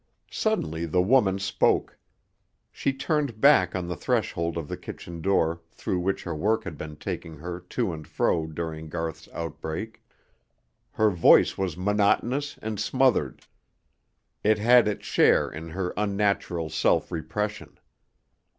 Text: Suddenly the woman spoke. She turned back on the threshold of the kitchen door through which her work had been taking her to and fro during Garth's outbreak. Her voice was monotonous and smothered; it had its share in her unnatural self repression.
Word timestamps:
Suddenly 0.31 0.87
the 0.87 0.99
woman 0.99 1.37
spoke. 1.37 1.95
She 2.71 2.91
turned 2.91 3.39
back 3.39 3.75
on 3.75 3.87
the 3.87 3.95
threshold 3.95 4.57
of 4.57 4.67
the 4.67 4.75
kitchen 4.75 5.21
door 5.21 5.61
through 5.69 5.99
which 5.99 6.23
her 6.23 6.33
work 6.33 6.63
had 6.63 6.75
been 6.75 6.95
taking 6.95 7.37
her 7.37 7.59
to 7.59 7.93
and 7.93 8.07
fro 8.07 8.47
during 8.47 8.89
Garth's 8.89 9.29
outbreak. 9.31 10.03
Her 10.93 11.11
voice 11.11 11.55
was 11.55 11.77
monotonous 11.77 12.57
and 12.63 12.79
smothered; 12.79 13.45
it 14.43 14.57
had 14.57 14.87
its 14.87 15.05
share 15.05 15.51
in 15.51 15.69
her 15.69 15.93
unnatural 15.95 16.71
self 16.71 17.11
repression. 17.11 17.77